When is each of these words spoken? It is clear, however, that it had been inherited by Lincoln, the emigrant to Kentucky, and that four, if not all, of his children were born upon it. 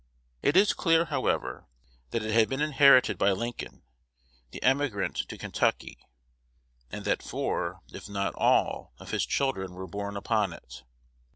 It 0.41 0.57
is 0.57 0.73
clear, 0.73 1.05
however, 1.05 1.67
that 2.09 2.23
it 2.23 2.33
had 2.33 2.49
been 2.49 2.59
inherited 2.59 3.19
by 3.19 3.33
Lincoln, 3.33 3.83
the 4.49 4.63
emigrant 4.63 5.15
to 5.29 5.37
Kentucky, 5.37 5.99
and 6.91 7.05
that 7.05 7.21
four, 7.21 7.81
if 7.93 8.09
not 8.09 8.33
all, 8.33 8.93
of 8.97 9.11
his 9.11 9.27
children 9.27 9.75
were 9.75 9.85
born 9.85 10.17
upon 10.17 10.53
it. 10.53 10.81